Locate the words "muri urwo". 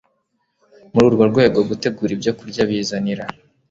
0.93-1.23